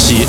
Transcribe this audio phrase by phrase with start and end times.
[0.00, 0.24] 話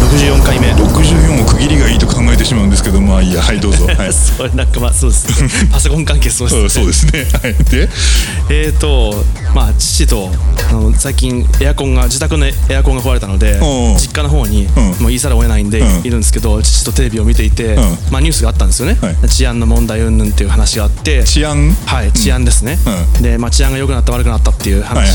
[0.00, 0.72] 64回目。
[0.72, 3.86] 64を区切りがいいと考えしまうんですけどまあいいやはいどうぞ。
[3.94, 4.12] はい。
[4.12, 5.26] それなんかまあそうです
[5.70, 6.68] パソコン関係そうですね。
[6.68, 7.26] そうですね。
[7.32, 7.54] はい。
[7.70, 7.88] で？
[8.50, 9.24] えーと
[9.54, 10.32] まあ父と
[10.68, 13.60] あの最近エアコンが自宅のエアコンが壊れたので
[13.98, 14.84] 実家の方にうん。
[14.84, 16.00] もう言いざるを得ないんでうん。
[16.04, 17.76] いるんですけど父とテレビを見ていてん。
[18.10, 18.98] まあニュースがあったんですよね。
[19.00, 19.28] はい。
[19.28, 21.22] 治安の問題云々っていう話があって。
[21.22, 21.76] 治安？
[21.86, 22.78] はい、治安ですね、
[23.18, 25.14] うで、まあ、治安が良くなった悪くなったっていう話。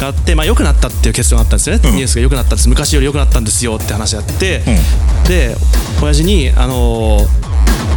[0.00, 1.96] があって、まあ、良くなったっていう結論があったんですよね、うん。
[1.96, 2.68] ニュースが良くなったんです。
[2.68, 3.64] 昔より良くなったんです。
[3.64, 4.62] よって話があって、
[5.24, 5.56] うで
[6.02, 7.46] 親父に、あのー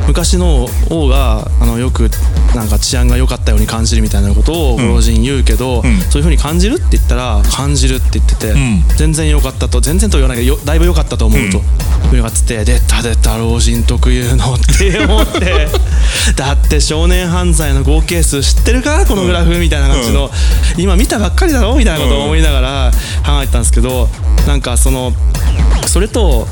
[0.10, 2.10] 昔の王があのよく
[2.56, 11.62] なんか治安が良かったように感じるみたいなことをご老人言うけど、んそういうふうに感じるって言ったら感じるって言ってて、ん全然良かったと全然と言わないけどよだいぶ良かったと思うと。
[12.12, 15.68] 言ってて出た出た老人特有のって思って
[16.36, 20.32] だって少年犯罪の合計数知ってるかこのグラフみたいな感じの、
[20.76, 22.92] 今見たばっかりだろみたいなことを思いながら
[23.23, 24.09] 考えてたんですけど
[24.48, 25.14] なんかその
[25.86, 26.48] それと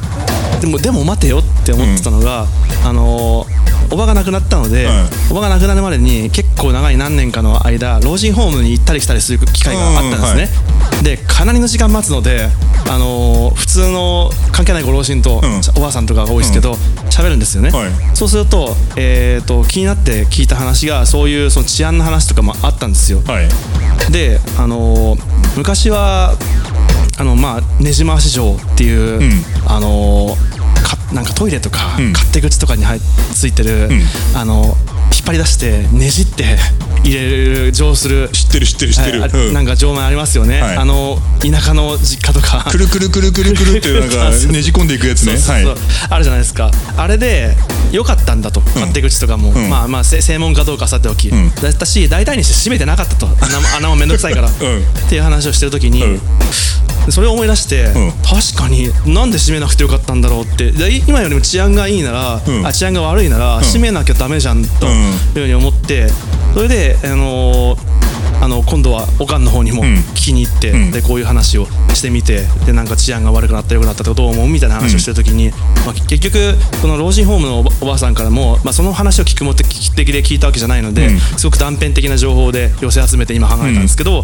[0.60, 2.48] でもでも待てよって思ってたのが、
[2.86, 3.46] あの
[3.92, 5.06] おばが亡くなったので、はい。
[5.32, 10.50] おばが亡くなるまでに結構長い何年かの間老人ホームに行ったり来たりする機会があったんですね、
[11.04, 12.50] でかなりの時間待つので、
[12.90, 15.62] あの普通の関係ないご老人と、うん。
[15.78, 16.74] おばあさんとかが多いですけど
[17.10, 17.92] 喋、るんですよね、はい。
[18.16, 23.50] そうすると,、えー、と気になって聞いた話がそういうその治安の話とかもあったんですよ、はい。
[24.12, 26.38] であのー昔は
[27.18, 29.44] あのまあねじ回し城っていう、ん。
[29.66, 30.38] あの
[31.18, 32.12] なんかトイレとか、ん。
[32.14, 33.02] 勝手口とかに入っ
[33.34, 34.02] ついてる、ん。
[34.36, 34.78] あの
[35.12, 36.58] 引っ張り出してねじって
[37.04, 38.30] 入れる浄する。
[38.30, 39.54] 知ってる知ってる知ってる、はうん。
[39.54, 40.78] なんか錠前ありますよね、はい。
[40.78, 42.70] あの田舎の実家とか。
[42.70, 45.38] くるくるくるくるくるってなんかねじ込んでいくやつね。
[46.12, 46.70] あるじゃないですか。
[46.96, 47.58] あれで
[47.92, 49.70] 良かったんだと、勝手口とかも、ん。
[49.70, 51.50] まあまあせ正門かどうかはさておき、ん。
[51.56, 53.26] だったし大体にして閉めてなかったと。
[53.26, 54.52] 穴も 穴もめんどくさいから、っ
[55.10, 56.22] ていう話をしてる時に、うん
[57.10, 58.12] それを思い出して、ん。
[58.24, 60.72] 確かになんで閉めなくてよかったんだろうって。
[60.72, 62.66] で今よりも治安がいいなら、うん。
[62.66, 64.94] あ治安が悪いなら、閉めなきゃダメじゃんとうん。
[64.94, 66.08] いうふうに思って
[66.54, 67.67] それで、あのーあの
[68.68, 69.88] 今度はおかんの方にもん。
[70.14, 70.92] 聞きに行って、ん。
[70.92, 75.52] でこういう話をしてみてでなんか治安が悪くなった良くなったってどう思うみたいな話をしてる時に、
[75.86, 81.20] まあ、結局この老人ホームのおばあさんからも、まあ、その話を聞く目的で聞いたわけじゃないので、うん。
[81.20, 84.24] すごく断片的な情報で寄せ集めて今考えたんですけど、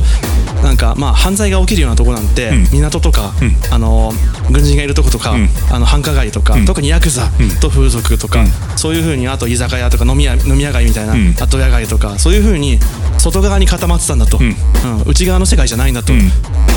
[0.62, 2.68] なんかまあ犯罪が起きるようなとこなんて、ん。
[2.72, 3.34] 港とか、
[3.72, 4.12] あの
[4.52, 5.50] 軍人がいるとことか、ん。
[5.72, 7.31] あの繁華街とか、特にヤクザ
[7.62, 11.36] と風俗とか、そういうふうにあと居酒屋とか飲み屋飲み屋街みたいな、ん。
[11.40, 12.80] あと屋街とかそういうふうに
[13.18, 14.56] 外側に固まってたんだと、うん。
[15.06, 16.14] 内側の世界じゃないんだと、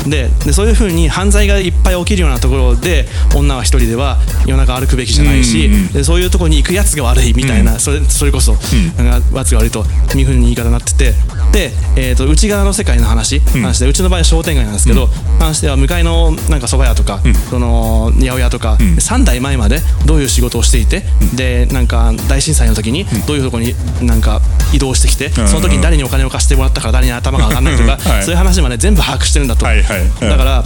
[0.07, 5.93] ででそういうふうに犯罪がいっぱい起きるようなところで女は一人では夜中歩くべきじゃないし、うんうんうん。
[5.93, 8.57] でそういうところに行くやつが悪いみたいな、それそれこそ、
[8.97, 9.85] なんか罰が悪いと
[10.15, 11.13] いうふうに言い方になってて
[11.57, 15.07] で、えー、と内側の世界の話,、話でうちの場合は商店街なんですけど、
[15.39, 17.19] 話では向かいのなんか蕎麦屋とか、
[17.49, 21.03] その八百屋とか、3代前までどういう仕事をしていて、
[21.35, 23.73] でなんか大震災の時にどういうところに
[24.05, 24.39] なんか
[24.71, 28.23] 移動してきて、その時に誰にお金を貸してもらったから誰に頭が上がらないとか、はい。
[28.23, 29.65] そういう話まで全部把握してるんだと。
[29.65, 30.63] だから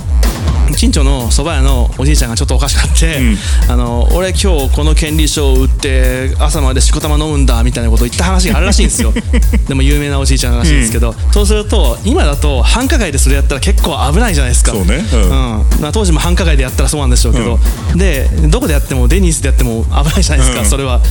[0.76, 3.20] 近所の蕎麦屋のおじいちゃんがちょっとおかしくなって、
[3.70, 9.14] あの俺今日この権利書を売って朝までしこたま飲むんだみたいなことを言った話があるらしいんですよ。
[9.68, 14.72] でも有名なおじいちゃんらしいんですけど、そうすると今だと繁華街でそれやったら結構危ないじゃないですか。
[14.72, 15.06] そうね。
[15.14, 15.92] うん。
[15.92, 17.60] 当時も繁華街でやったらそうなんでしょうけど、
[17.96, 20.66] でどこでやってもデニースでやっても危ないじゃないですか、うん。
[20.70, 20.98] それは。
[20.98, 21.02] っ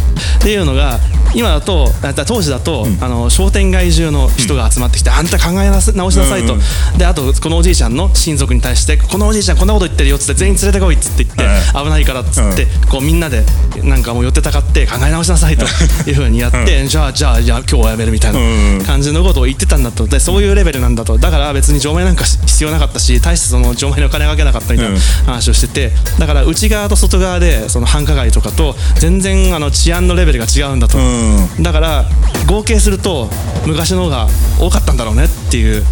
[0.41, 0.99] ていうのが
[1.35, 6.99] 今だとあ当時だと、あの商店街中の人が集まってきて、あんた考え直しなさいと、うん。
[6.99, 13.45] であとこのおじいちゃんの親族に対してこのおじいちゃんこんなこと言ってるよっつって全員連れてこいっつって言って、は危ないからっつって、こうみんなで
[13.83, 15.65] なんかもう寄ってたかって考え直しなさいと
[16.09, 18.43] いうふうにやって、じゃあじゃあじゃあ今日はやめるみたいなう
[18.81, 18.85] ん。
[18.85, 20.07] 感じのことを言ってたんだと。
[20.07, 21.19] でそういうレベルなんだと。
[21.19, 25.01] だから別に錠前なんか必要なかったし大してその錠前にお金かけなかったみたいなうん。
[25.27, 31.63] 話をしててだから内側と外側でその繁華街とかと全然あの治安のレベルが違うんだと、うん。
[31.63, 32.05] だから
[32.47, 33.29] 合計すると
[33.67, 34.27] 昔の方が
[34.59, 35.85] 多かったんだろうねっていう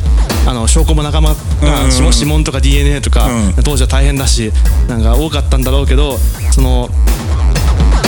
[0.47, 1.37] あの証拠も仲間が
[2.11, 3.63] 指紋とか DNA とか、うん。
[3.63, 4.53] 当時は大変だし
[4.89, 6.19] なんか多かったんだろうけど
[6.51, 6.89] その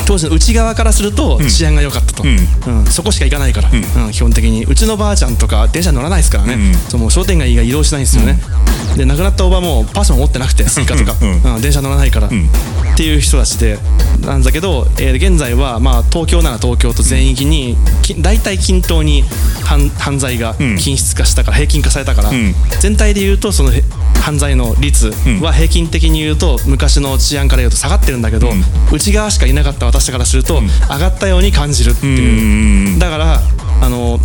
[0.06, 2.26] 当時の内側からすると治安が良かったと、ん。
[2.26, 2.86] うん。
[2.86, 4.10] そこしか行かないから、うん。
[4.10, 4.64] 基本的に。
[4.64, 6.74] うちのばあちゃんとか電車乗らないですからね、うん。
[6.74, 8.40] その商店街が移動しないんですよね、
[8.96, 11.54] で亡くなったおばもパスも持ってなくてスイカとか、うん。
[11.54, 11.62] うん。
[11.62, 12.30] 電車乗らないから、っ
[12.96, 13.78] ていう人たちで
[14.22, 19.22] なんだけど、えー現在はまあ東京なら東京と全域にき大体均等に
[19.62, 20.76] 犯犯罪がん。
[20.76, 22.54] 均質化したから平均化されたから、ん。
[22.80, 23.84] 全体で言うとそのへ
[24.14, 28.50] 犯罪の率は平均的に言うと昔の治安から言うと下がってるんだけど、
[28.92, 32.92] 内側しかいなかった私からすると上がったように感じるっていう。
[32.92, 32.98] うん。
[32.98, 33.40] だから
[33.82, 34.20] あの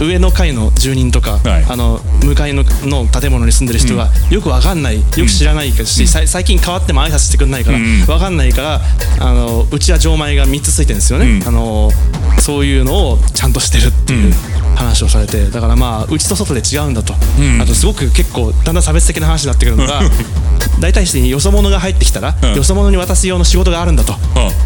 [0.00, 1.64] 上の階の住人とか、はい。
[1.68, 8.80] あの向かいのの建物に住んでる人がよくわかんないよく知らないし、最近変わっても挨拶してくんないから、うんわかんないから
[9.20, 11.48] あのうちは錠前が3つついてるんですよね、うん。
[11.48, 11.90] あの
[12.38, 14.32] そういうのをちゃんとしてるっていう
[14.76, 17.60] 話をされてだからまあうちと外で違うんだと、ん。
[17.60, 20.00] あとすごく結構だんだん差別的な話になってくるのが
[20.80, 22.54] 大体してよそ者が入ってきたら、うん。
[22.54, 24.14] よそ者に渡す用の仕事があるんだと、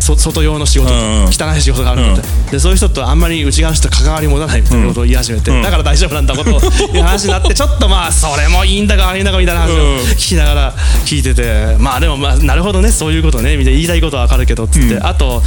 [0.00, 0.91] そ外用の仕事。
[0.91, 1.26] と、うんうん。
[1.26, 5.62] 汚い仕事があるんだって、でそういう人とあんまり内側の人と関わり持たないみたいなことを言い始めて、うん。
[5.62, 9.99] だから大丈夫なんだことをいう話になってちょっとまあそれもいいんだか悪いんだかみたいな話をうん。
[10.12, 10.73] 聞きながら
[11.05, 15.43] 聞いててまあでもまあなるほどねそういうことねみたいな言いたいことはわかるけどっつって、あと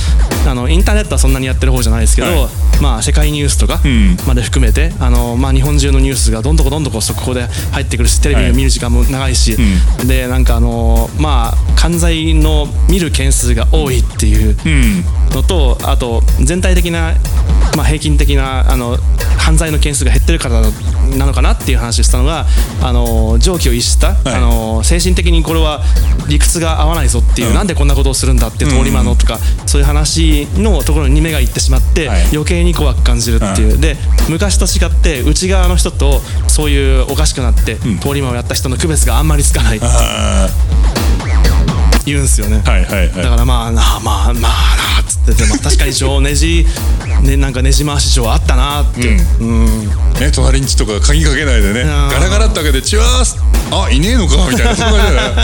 [0.48, 2.48] あのインターネットはそんなにやってる方じゃないですけど、はい
[2.82, 4.18] まあ世界ニュースとかん。
[4.28, 9.58] まで含めて、あのまあ日本中のニュースがどんどこどんどこ速報で入ってくるしテレビを見る時間も長いし、
[10.06, 15.04] でなんかあのまあ犯罪の見る件数が多いっていううん。
[15.32, 17.14] のとあと全体的な、
[17.76, 18.98] まあ、平均的なあの
[19.38, 20.62] 犯罪の件数が減ってるから
[21.18, 22.46] なのかなっていう話をしたのが
[22.82, 24.16] あの常軌を逸した、い。
[24.26, 25.82] あの精神的にこれは
[26.28, 27.56] 理屈が合わないぞっていう、うん。
[27.56, 32.24] なんでこんなことをするんだって通り魔のとか、そういう話のところに目がいってしまって、はい。
[32.34, 33.96] 余計に怖く感じるっていう、で
[34.30, 39.78] 昔と違って内側の人とそういうおかしくなって、通り魔をやった人の区別があんまりつかない。
[39.78, 40.27] ってあ
[42.06, 42.62] 言うんですよね。
[42.64, 43.24] ーはいはいはい。
[43.24, 46.66] だからまあなあまあまあなあっつってでも確かに情ねじ
[47.22, 49.44] ねなんかねじ回し情あったなって、う。
[49.44, 49.66] ん。
[50.20, 51.84] ね隣んちとか鍵かけないでね。
[51.84, 53.38] んガラガラって開けて「チュワース。
[53.72, 54.76] あいねえのか」みたいな。
[54.76, 55.42] そんな感じだよね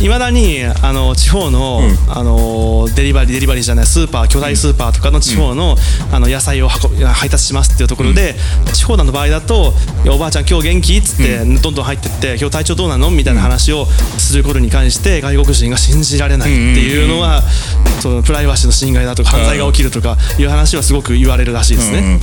[0.00, 5.76] いまだにあの地方の,、あのデリバリーデリバリーじゃないスーパー巨大スーパーとかの地方の,、
[6.10, 8.34] あの野菜を運び配達しますっていうところで、
[8.72, 9.74] 地方の場合だと
[10.04, 13.86] 「いやおばあちゃん今日元気?」っつって、どんどん入ってって「今日体調どうなの?」みたいな話を
[14.16, 17.42] することに関して外国人が信じられないっていうのは、
[18.00, 22.18] そのプライバシーの侵害だとか犯罪が起きるとかいう話はすごく言われるらしいですね。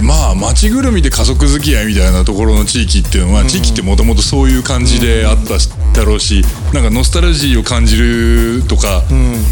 [0.00, 9.02] まあ町ぐるみで家族付き合いみたいなところの地域っていうのは、地域ってもともとそういう感じであったしだろうしなんかノスタルジーを感じるとか、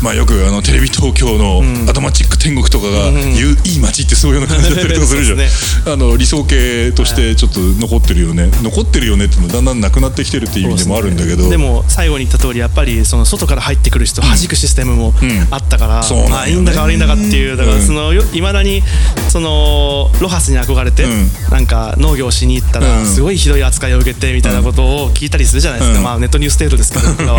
[0.02, 8.50] まあよくあのテレビ東京の「アドマチック天国」とかが言ういい街ってそういうような感じだったりとかするじゃん、 そうであの理想形としてちょっと残ってるよね。
[8.62, 11.48] 残ってるよねってのはだんだんなくなってきてるっていう意味でもあるんだけど。
[11.48, 15.14] でも最後に言った通りやっぱりその外から入ってくる人を弾くシステムも
[15.50, 16.30] あったから、そうなんよね。
[16.30, 18.82] まあいいんだか悪いんだかっていうだからそのいまだに
[19.28, 21.30] そのロハスに憧れて、うん。
[21.50, 23.06] なんか農業しに行ったらうん。
[23.06, 26.04] すごいひどい扱いを受けてみたいなことを聞いたりするじゃないですか、うん。
[26.04, 27.36] まあネットニュース程度ですけど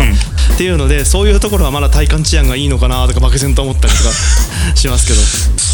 [0.54, 4.10] っていうのでそういうところはまだ体感治安がいいのかなとか漠然と思ったりとか
[4.74, 5.20] しますけど。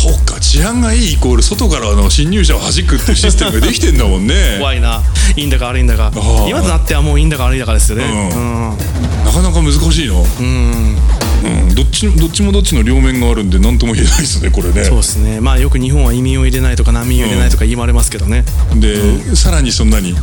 [0.02, 4.34] そうか治安がいいイコール外からの侵入者を弾くっていうシステムができてんだもんね。
[4.58, 5.00] 怖いな。
[5.36, 6.10] いいんだか悪いんだか。
[6.12, 8.04] あ今となってはもういいんだか悪いんだかですよね。
[8.04, 8.70] うん。
[8.70, 8.78] うん。
[9.24, 10.96] なかなか難しいのうん。
[11.44, 14.84] うん、どっちどっちもどっちの両面があるんで何とも言えないですねこれね。
[14.84, 15.40] そうですね。
[15.40, 20.16] まあよく日本は移民を入れないとか難民を入れないとか言われますけどね、で、さらにそんなに？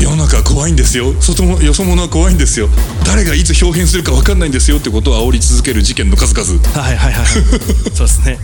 [0.00, 1.12] 世の中は怖いんですよ。
[1.20, 2.68] 外もよそ者は怖いんですよ。
[3.04, 7.26] 誰がいつ表変するか分かんないんですよってことを煽り続ける事件の数々、ね、はいはいはい。
[7.94, 8.38] そうですね。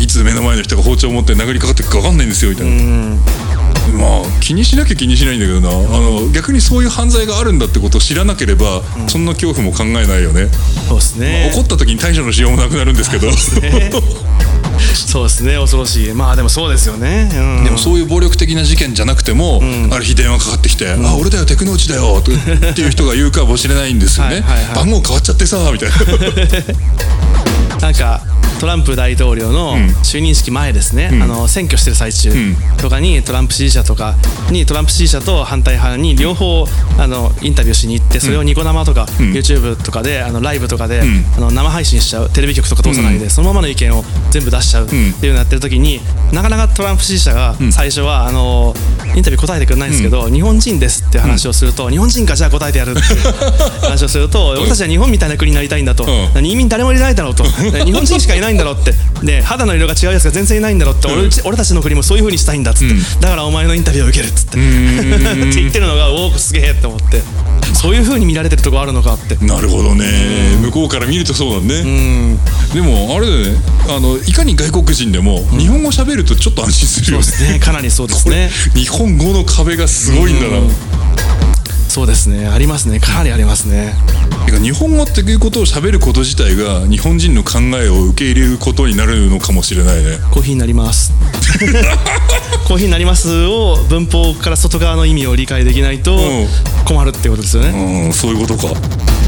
[0.00, 5.68] いつ目の前の人が包丁を持って殴りかかってくか分かんないんですよみたいな、まあ気にしなきゃ気にしないんだけどな。
[5.68, 10.48] あの逆にそういう犯罪があるんだってことを知らなければ、そんな恐怖も考えないよね、
[10.88, 11.52] そうですね。
[11.54, 13.28] 怒った時に対処のしようもなくなるんですけど。
[13.28, 13.90] ね
[14.80, 16.12] そうですね恐ろしい。
[16.12, 19.60] まあでもそうですよね、うん、でもそういう暴力的な事件じゃなくても、
[19.90, 24.40] ある日電話かかってきて「あ俺だよテクノーチだよ」とっていう人が言うかもしれないんですよね。
[24.40, 24.74] はい。
[24.74, 25.96] 番号変わっちゃってさみたいな
[27.82, 28.20] なんか
[28.60, 29.74] トランプ大統領の
[30.04, 32.56] 就任式前ですね、あの選挙してる最中ん。
[32.80, 34.14] とかにトランプ支持者とか
[34.52, 36.64] にトランプ支持者と反対派に両方
[36.96, 41.24] あのインタビューしに行ってそれをニコ生とか、YouTube とかであのライブとかで、ん。
[41.36, 46.00] あの生配信しちゃうテレビ局とか通さないで、そのままの意見を全部出しちゃうっていうのをやってる時に
[46.32, 48.74] なかなかトランプ支持者が最初はあの
[49.16, 53.32] インタビュー答えてくれないんですけど、日本人ですって話をすると、日本人かじゃあ答えてやるっていう
[53.80, 56.46] 話をすると、俺たちは日本みたいな国になりたいんだと、ん。
[56.46, 57.44] 移民誰もいないだろうと
[57.84, 58.94] 日本人しかいないんだろうって。
[59.22, 64.50] で肌の色が違うやつが全然いないんだろうって、俺俺たちの国もそういう風にしたいんだっつって、だからお前のインタビューを受けるっつって。
[64.50, 67.22] って言ってるのがおおすげえって思って。
[67.74, 69.36] そういう風に見られてるとこあるのかって。
[69.44, 70.04] なるほどね。
[70.60, 72.36] 向こうから見るとそうだね。
[72.74, 73.58] でもあれだよね。
[73.88, 77.58] あのいかに外国人でも日本語喋るとちょっと安心するそうよねですね。
[77.58, 78.50] かなりそうですね。
[78.74, 80.58] 日本語の壁がすごいんだな、
[81.92, 82.46] そうですね。
[82.48, 83.00] ありますね。
[83.00, 83.94] かなりありますね。
[84.62, 90.18] 日本語っていうことを喋ること自体が日本人の考えを受け入れることになるのかもしれないね。
[90.30, 91.12] コーヒーになります。
[92.66, 96.48] コーヒーになりますを文法から外側の意味を理解できないとん。
[96.86, 97.68] 困るってことですよね、
[98.06, 98.72] うんそういうことか。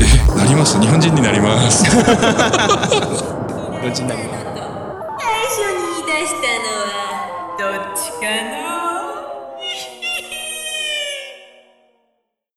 [0.01, 0.81] えなります？
[0.81, 1.85] 日本人になります。
[1.85, 2.01] 日本
[3.93, 4.54] 人になります